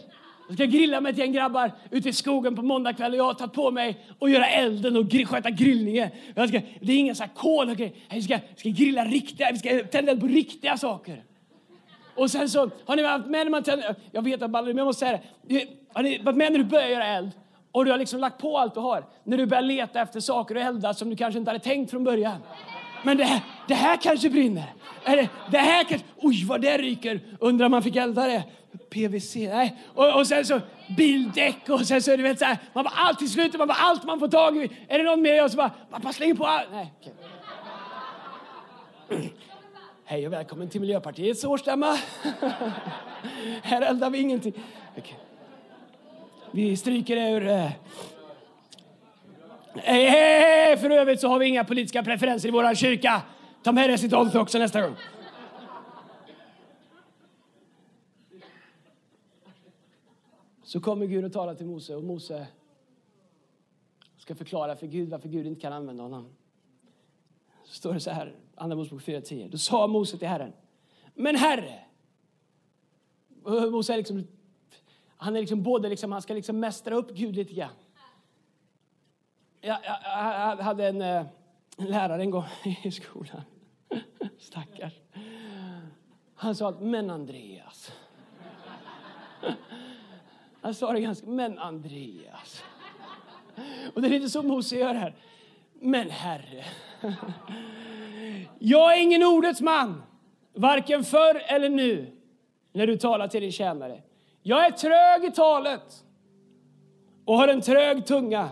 [0.48, 3.24] Jag ska grilla med ett gäng grabbar ute i skogen på måndag kväll och jag
[3.24, 6.10] har tagit på mig att göra elden och gr sköta grillningen.
[6.34, 7.94] Jag ska, det är ingen så här kol och grejer.
[8.10, 11.22] Vi ska, ska grilla riktiga, vi ska tända eld på riktiga saker.
[12.18, 14.84] Och sen så har ni varit med när man tänder, jag vet att men jag
[14.84, 15.66] måste säga det.
[15.92, 17.30] Har ni varit med när du börjar göra eld?
[17.72, 19.04] Och du har liksom lagt på allt du har.
[19.24, 22.04] När du börjar leta efter saker att elda som du kanske inte hade tänkt från
[22.04, 22.38] början.
[23.02, 24.74] Men det här, det här kanske brinner.
[25.04, 27.20] Eller, det här kanske, oj vad det ryker.
[27.40, 28.44] Undrar om man fick elda det.
[28.90, 29.76] PVC, nej.
[29.94, 30.60] Och, och sen så
[30.96, 34.04] bildäck och sen så du vet så här, man var alltid slutet, man var allt
[34.04, 34.70] man får tag i.
[34.88, 35.44] Är det någon mer?
[35.44, 36.68] Och så bara, man bara slänger på allt.
[36.72, 37.12] Nej, okay.
[40.10, 41.86] Hej och välkommen till Miljöpartiets årsstämma.
[43.62, 44.52] Här eldar vi ingenting.
[44.96, 45.14] Okay.
[46.50, 47.46] Vi stryker det ur...
[47.46, 47.70] Eh...
[49.74, 53.22] Hey, hey, hey, för övrigt så har vi inga politiska preferenser i vår kyrka.
[53.62, 54.94] Ta med det citatet också nästa gång.
[60.62, 62.46] Så kommer Gud och talar till Mose och Mose
[64.16, 66.28] ska förklara för Gud varför Gud inte kan använda honom.
[67.64, 69.48] Så står det så här, Andra Mosebok 4.10.
[69.50, 70.52] Då sa Mose till Herren,
[71.14, 71.80] men Herre,
[73.70, 74.26] Mose är liksom,
[75.16, 77.74] han är liksom både liksom, han ska liksom mästra upp Gud lite grann.
[79.60, 81.26] Jag, jag, jag hade en, eh,
[81.76, 82.44] en lärare en gång
[82.84, 83.42] i skolan,
[84.38, 84.92] stackars.
[86.34, 87.92] Han sa att, men Andreas.
[90.60, 92.62] Han sa det ganska, men Andreas.
[93.94, 95.14] Och det är lite så Mose gör här.
[95.80, 96.64] Men Herre.
[98.58, 100.02] Jag är ingen ordets man,
[100.54, 102.12] varken förr eller nu,
[102.72, 104.02] när du talar till din tjänare.
[104.42, 106.04] Jag är trög i talet
[107.24, 108.48] och har en trög tunga.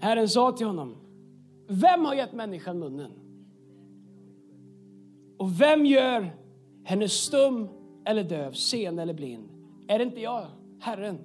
[0.00, 0.96] Herren sa till honom,
[1.68, 3.12] vem har gett människan munnen?
[5.38, 6.30] Och vem gör
[6.84, 7.68] henne stum
[8.04, 9.48] eller döv, sen eller blind?
[9.88, 10.46] Är det inte jag,
[10.80, 11.18] Herren?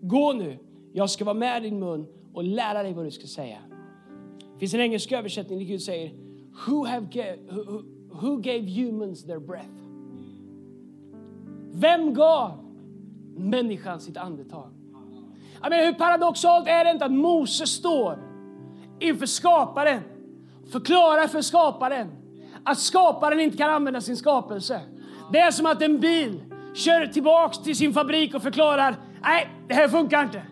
[0.00, 0.58] Gå nu,
[0.92, 3.58] jag ska vara med din mun och lära dig vad du ska säga.
[4.52, 6.12] Det finns en engelsk översättning där Gud säger
[6.66, 9.68] who, have gave, who, who gave humans their breath?
[11.72, 12.64] Vem gav
[13.36, 14.70] människan sitt andetag?
[15.62, 18.18] Jag menar, hur paradoxalt är det inte att Mose står
[19.00, 20.00] inför skaparen,
[20.70, 22.10] förklarar för skaparen
[22.64, 24.80] att skaparen inte kan använda sin skapelse.
[25.32, 26.42] Det är som att en bil
[26.74, 30.42] kör tillbaks till sin fabrik och förklarar nej, det här funkar inte.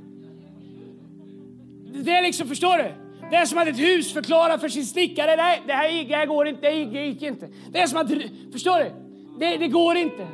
[1.95, 2.95] Det är liksom, förstår du?
[3.31, 6.27] Det är som att ett hus förklarar för sin snickare, nej, det här, det här
[6.27, 7.49] går inte, det gick, gick inte.
[7.71, 8.09] Det är som att,
[8.53, 8.91] förstår du?
[9.39, 10.27] Det, det går inte.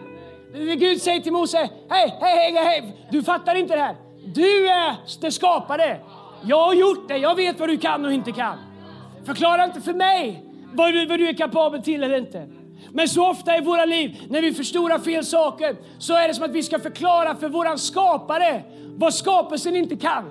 [0.55, 1.59] Gud säger till Mose,
[1.91, 3.97] hej, hej, hej, hej, du fattar inte det här.
[4.35, 6.01] Du är det skapade.
[6.45, 8.59] Jag har gjort det, jag vet vad du kan och inte kan.
[9.25, 12.49] Förklara inte för mig vad du, vad du är kapabel till eller inte.
[12.93, 16.45] Men så ofta i våra liv, när vi förstorar fel saker, så är det som
[16.45, 18.63] att vi ska förklara för våran skapare
[18.97, 20.25] vad skapelsen inte kan.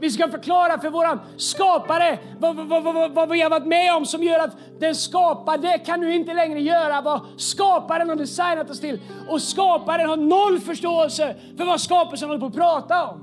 [0.00, 4.06] Vi ska förklara för våran skapare vad, vad, vad, vad, vi har varit med om
[4.06, 8.80] som gör att den skapade kan nu inte längre göra vad skaparen har designat oss
[8.80, 9.00] till.
[9.28, 13.22] Och skaparen har noll förståelse för vad skapelsen håller på att prata om.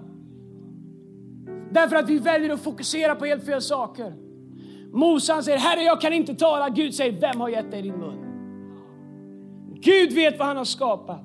[1.71, 4.13] Därför att vi väljer att fokusera på helt fel saker.
[4.93, 6.69] Mosan säger, Herre jag kan inte tala.
[6.69, 8.23] Gud säger, vem har gett dig din mun?
[9.75, 11.19] Gud vet vad han har skapat.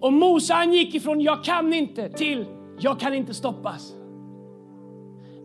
[0.00, 2.46] Och Mose han gick ifrån jag kan inte till
[2.78, 3.97] jag kan inte stoppas.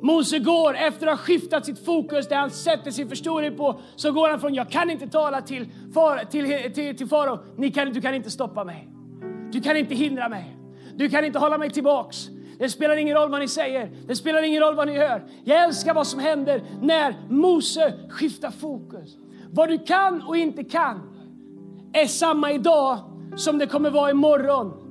[0.04, 4.12] Mose går efter att ha skiftat sitt fokus, där han sätter sin förstoring på, så
[4.12, 7.40] går han från jag kan inte tala till, far, till, till, till farao,
[7.94, 8.90] du kan inte stoppa mig.
[9.52, 10.58] Du kan inte hindra mig.
[10.96, 12.30] Du kan inte hålla mig tillbaks.
[12.60, 15.24] Det spelar ingen roll vad ni säger, det spelar ingen roll vad ni hör.
[15.44, 19.18] Jag älskar vad som händer när Mose skiftar fokus.
[19.52, 21.02] Vad du kan och inte kan
[21.94, 23.00] är samma idag
[23.36, 24.83] som det kommer vara imorgon.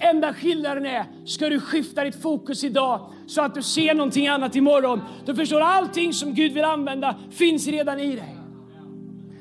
[0.00, 4.56] Enda skillnaden är, ska du skifta ditt fokus idag så att du ser någonting annat
[4.56, 5.00] imorgon.
[5.26, 8.36] Du förstår, allting som Gud vill använda finns redan i dig.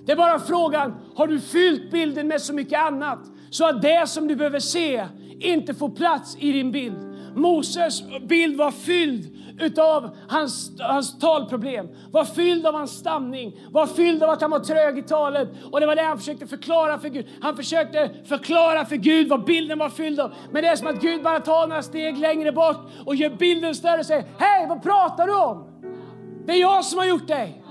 [0.05, 4.09] Det är bara frågan, har du fyllt bilden med så mycket annat så att det
[4.09, 5.05] som du behöver se
[5.39, 7.06] inte får plats i din bild?
[7.37, 14.23] Moses bild var fylld utav hans, hans talproblem, var fylld av hans stamning, var fylld
[14.23, 15.49] av att han var trög i talet.
[15.71, 17.27] Och det var det han försökte förklara för Gud.
[17.41, 20.33] Han försökte förklara för Gud vad bilden var fylld av.
[20.51, 23.75] Men det är som att Gud bara tar några steg längre bort och gör bilden
[23.75, 25.67] större och säger Hej, vad pratar du om?
[26.45, 27.63] Det är jag som har gjort dig.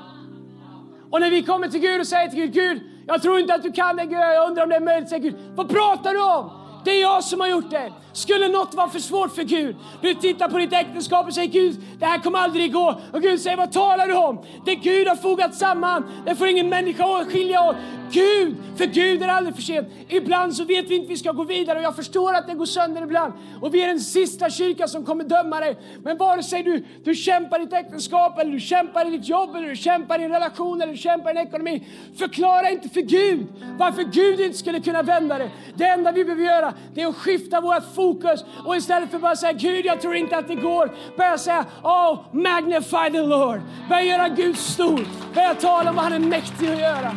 [1.10, 3.62] Och när vi kommer till Gud och säger till Gud, Gud, jag tror inte att
[3.62, 6.22] du kan det, Gud, jag undrar om det är möjligt, säger Gud, vad pratar du
[6.22, 6.65] om?
[6.86, 7.92] Det är jag som har gjort det.
[8.12, 9.76] Skulle något vara för svårt för Gud?
[10.00, 13.00] Du tittar på ditt äktenskap och säger Gud, det här kommer aldrig gå.
[13.12, 14.44] Och Gud säger, vad talar du om?
[14.64, 17.76] Det Gud har fogat samman, det får ingen människa skilja åt.
[18.10, 19.88] Gud, för Gud är aldrig för sent.
[20.08, 22.66] Ibland så vet vi inte vi ska gå vidare och jag förstår att det går
[22.66, 23.32] sönder ibland.
[23.60, 25.78] Och vi är den sista kyrkan som kommer döma dig.
[26.02, 29.56] Men vare sig du, du kämpar i ditt äktenskap eller du kämpar i ditt jobb
[29.56, 31.86] eller du kämpar i en relation eller du kämpar i en ekonomi.
[32.18, 33.46] Förklara inte för Gud
[33.78, 35.50] varför Gud inte skulle kunna vända det.
[35.74, 39.22] Det enda vi behöver göra det är att skifta vårt fokus och istället för att
[39.22, 40.90] bara säga Gud jag tror inte att det går.
[41.16, 43.60] Börja säga Oh magnify the Lord.
[43.88, 45.00] Börja göra Gud stor.
[45.34, 47.12] Börja tala om vad han är mäktig att göra.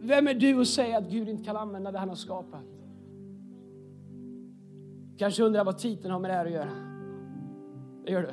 [0.00, 2.64] Vem är du att säga att Gud inte kan använda det han har skapat?
[5.18, 6.70] Kanske undrar vad titeln har med det här att göra.
[8.04, 8.28] Det gör du.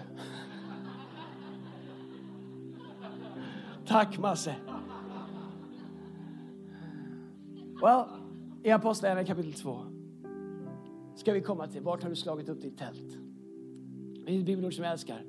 [4.20, 4.56] Masse.
[7.82, 8.08] Well,
[8.64, 9.86] I Apostlagärningarna kapitel 2
[11.16, 11.82] ska vi komma till.
[11.82, 13.18] Vart har du slagit upp ditt tält?
[14.26, 15.24] Det är ett bibelord som jag älskar.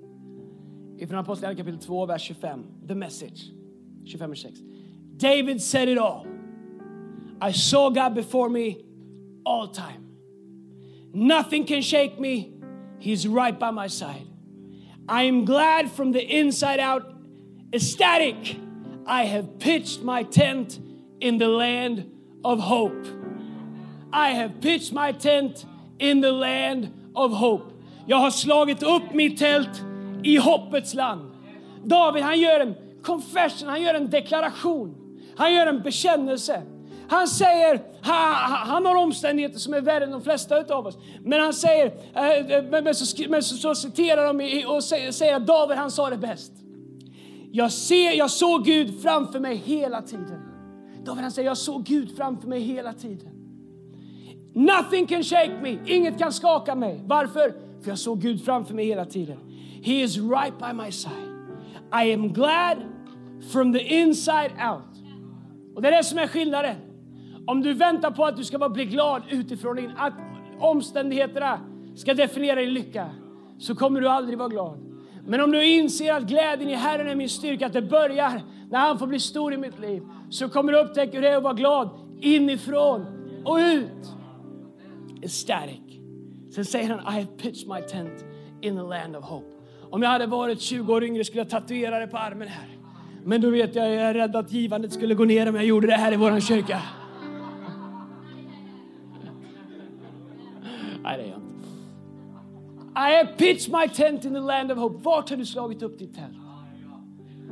[0.98, 2.64] Ifrån Apostlagärningarna kapitel 2, vers 25.
[2.88, 3.50] The message.
[4.04, 4.58] 25 och 6.
[5.18, 6.26] David said it all.
[7.50, 8.76] I saw God before me
[9.44, 10.02] all time.
[11.12, 12.52] Nothing can shake me.
[13.00, 14.26] He's right by my side.
[15.08, 17.02] I am glad from the inside out,
[17.72, 18.56] ecstatic.
[19.06, 20.78] I have pitched my tent
[21.20, 22.04] in the land
[22.44, 23.06] of hope.
[24.12, 25.66] I have pitched my tent
[25.98, 27.72] in the land of hope.
[28.06, 29.82] Jag har slagit upp mitt tält
[30.22, 31.30] i hoppets land.
[31.84, 34.94] David han gör en confession, han gör en deklaration.
[35.36, 36.62] Han gör en bekännelse.
[37.08, 40.98] Han säger, han, han har omständigheter som är värre än de flesta av oss.
[41.20, 45.36] Men han säger, eh, eh men så, men så, så citerar de och säger, säger
[45.36, 46.52] att David han sa det bäst.
[47.54, 50.40] Jag, ser, jag såg Gud framför mig hela tiden.
[51.04, 53.28] David han säger, jag såg Gud framför mig hela tiden.
[54.54, 57.02] Nothing can shake me, inget kan skaka mig.
[57.06, 57.54] Varför?
[57.82, 59.36] För jag såg Gud framför mig hela tiden.
[59.82, 61.12] He is right by my side.
[62.04, 62.78] I am glad
[63.52, 65.04] from the inside out.
[65.74, 66.76] Och det är det som är skillnaden.
[67.46, 70.14] Om du väntar på att du ska bli glad utifrån din, att
[70.60, 71.60] omständigheterna
[71.96, 73.10] ska definiera din lycka,
[73.58, 74.91] så kommer du aldrig vara glad.
[75.26, 78.78] Men om du inser att glädjen i Herren är min styrka, att det börjar när
[78.78, 81.42] han får bli stor i mitt liv, så kommer du upptäcka hur det är att
[81.42, 83.06] vara glad inifrån
[83.44, 84.12] och ut.
[85.22, 85.80] Ecstatic.
[86.54, 88.24] Sen säger han, I have pitched my tent
[88.60, 89.46] in the land of hope.
[89.90, 92.68] Om jag hade varit 20 år yngre skulle jag tatuera det på armen här.
[93.24, 95.86] Men då vet jag, jag är rädd att givandet skulle gå ner om jag gjorde
[95.86, 96.82] det här i vår kyrka.
[101.02, 101.41] Nej, det är jag.
[102.94, 105.04] I have pitched my tent in the land of hope.
[105.04, 106.36] Vart har du slagit upp ditt tält?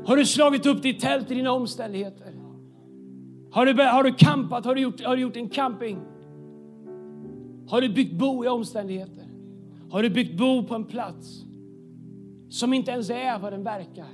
[0.04, 2.34] Har du slagit upp ditt tält i dina omständigheter?
[3.52, 4.64] Har du, har du campat?
[4.64, 5.98] Har du, gjort, har du gjort en camping?
[7.68, 9.24] Har du byggt bo i omständigheter?
[9.90, 11.44] Har du byggt bo på en plats
[12.48, 14.06] som inte ens är vad den verkar?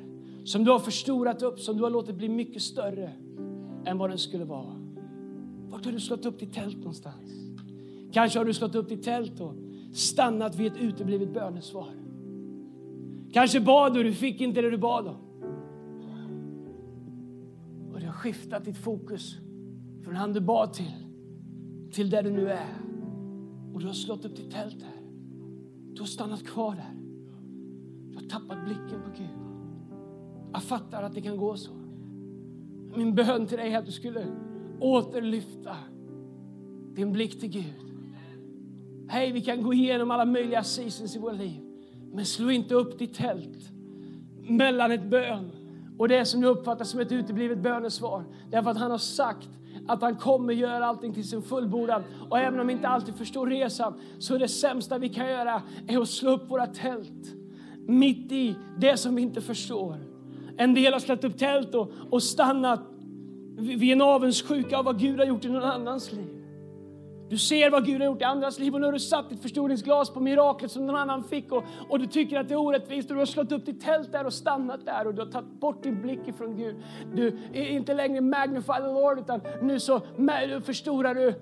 [0.45, 3.13] Som du har förstorat upp, som du har låtit bli mycket större
[3.87, 4.77] än vad den skulle vara.
[5.69, 7.33] Vart har du slått upp ditt tält någonstans?
[8.13, 9.55] Kanske har du slått upp ditt tält och
[9.93, 11.89] stannat vid ett uteblivet bönesvar.
[13.33, 15.17] Kanske bad du, du fick inte det du bad om.
[17.93, 19.37] Och du har skiftat ditt fokus
[20.05, 20.93] från han du bad till,
[21.91, 22.75] till där du nu är.
[23.75, 25.03] Och du har slått upp ditt tält där.
[25.93, 26.95] Du har stannat kvar där.
[28.11, 29.47] Du har tappat blicken på Gud.
[30.53, 31.73] Jag fattar att det kan gå så.
[32.97, 34.27] Min bön till dig är att du skulle
[34.81, 35.77] återlyfta
[36.95, 37.96] din blick till Gud.
[39.09, 41.61] Hej, vi kan gå igenom alla möjliga seasons i våra liv.
[42.13, 43.71] Men slå inte upp ditt tält
[44.49, 45.51] mellan ett bön
[45.99, 48.25] och det som du uppfattar som ett uteblivet bönesvar.
[48.51, 49.49] Därför att han har sagt
[49.89, 52.03] att han kommer göra allting till sin fullbordan.
[52.31, 55.63] Och även om vi inte alltid förstår resan så är det sämsta vi kan göra
[55.87, 57.35] är att slå upp våra tält
[57.87, 59.97] mitt i det som vi inte förstår.
[60.57, 62.81] En del har slagit upp tält och, och stannat
[63.59, 66.36] vid en avundsjuka av vad Gud har gjort i någon annans liv.
[67.29, 69.43] Du ser vad Gud har gjort i andras liv och nu har du satt ditt
[69.43, 73.11] förstoringsglas på miraklet som någon annan fick och, och du tycker att det är orättvist
[73.11, 75.61] och du har slått upp ditt tält där och stannat där och du har tagit
[75.61, 76.77] bort din blick ifrån Gud.
[77.15, 80.01] Du är inte längre magnify the Lord utan nu så
[80.65, 81.35] förstorar du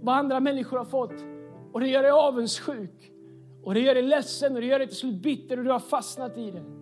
[0.00, 1.14] vad andra människor har fått
[1.72, 3.12] och det gör dig avundsjuk
[3.64, 5.78] och det gör dig ledsen och det gör dig till slut bitter och du har
[5.78, 6.79] fastnat i det.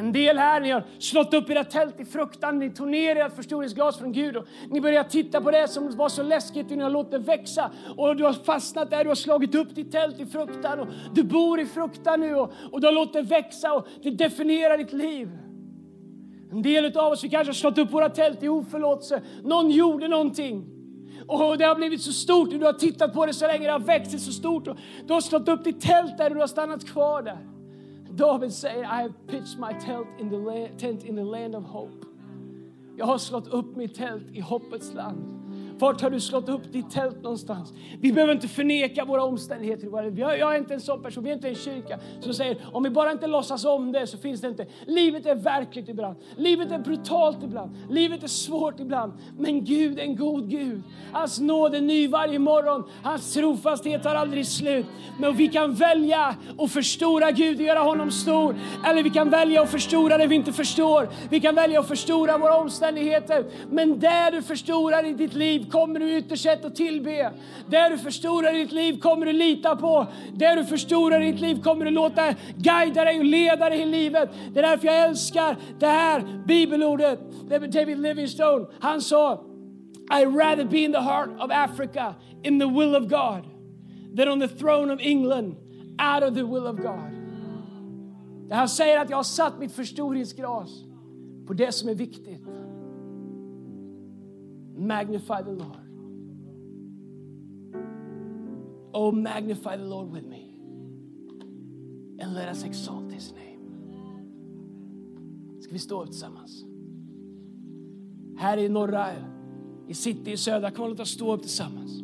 [0.00, 3.36] En del här, ni har slått upp era tält i fruktan, ni tog ner ert
[3.36, 6.82] förstoringsglas från Gud och ni börjar titta på det som var så läskigt och ni
[6.82, 10.20] har låtit det växa och du har fastnat där, du har slagit upp ditt tält
[10.20, 13.72] i fruktan och du bor i fruktan nu och, och du har låtit det växa
[13.72, 15.28] och det definierar ditt liv.
[16.52, 19.22] En del av oss, vi kanske har slått upp våra tält i oförlåtelse.
[19.42, 20.66] Någon gjorde någonting.
[21.26, 23.72] Och det har blivit så stort och du har tittat på det så länge, det
[23.72, 24.76] har växt så stort och
[25.06, 27.59] du har slått upp ditt tält där och du har stannat kvar där.
[28.16, 31.64] David säger, I have pitched my tent in the land, tent in the land of
[31.64, 32.06] hope.
[32.96, 35.49] Jag har slått upp mitt tält i hoppets land.
[35.80, 37.72] Vart har du slått upp ditt tält någonstans?
[38.00, 40.18] Vi behöver inte förneka våra omständigheter.
[40.18, 42.90] Jag, är inte en sån person, vi är inte en kyrka som säger om vi
[42.90, 44.66] bara inte låtsas om det så finns det inte.
[44.86, 46.16] Livet är verkligt ibland.
[46.36, 47.76] Livet är brutalt ibland.
[47.90, 49.12] Livet är svårt ibland.
[49.38, 50.82] Men Gud är en god Gud.
[51.12, 52.84] Hans nåd är ny varje morgon.
[53.02, 54.86] Hans trofasthet tar aldrig slut.
[55.18, 58.56] Men vi kan välja att förstora Gud och göra honom stor.
[58.86, 61.08] Eller vi kan välja att förstora det vi inte förstår.
[61.30, 63.44] Vi kan välja att förstora våra omständigheter.
[63.70, 67.32] Men där du förstorar i ditt liv kommer du ytterst sett att tillbe.
[67.68, 70.06] Där du förstorar ditt liv kommer du lita på.
[70.32, 74.30] Där du förstorar ditt liv kommer du låta guida dig och leda dig i livet.
[74.52, 77.20] Det är därför jag älskar det här bibelordet.
[77.72, 79.44] David Livingstone, han sa
[80.10, 83.44] I'd rather be in the heart of Africa in the will of God
[84.16, 85.56] than on the throne of England
[85.98, 87.10] out of the will of God.
[88.48, 90.70] Det Han säger att jag har satt mitt förstoringsglas
[91.46, 92.42] på det som är viktigt
[94.80, 95.86] Magnify the Lord.
[98.94, 100.54] Oh, magnify the Lord with me.
[102.22, 103.60] And let us exalt his name.
[105.60, 106.64] Ska vi stå upp tillsammans?
[108.38, 109.06] Här i norra,
[109.88, 112.00] i city i södra, kom låt oss stå upp tillsammans.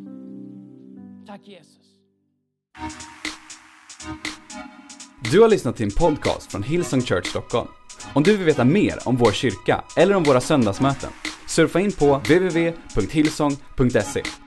[1.27, 1.99] Tack Jesus.
[5.33, 7.69] Du har lyssnat till en podcast från Hillsong Church Stockholm.
[8.15, 11.11] Om du vill veta mer om vår kyrka eller om våra söndagsmöten,
[11.47, 14.46] surfa in på www.hillsong.se.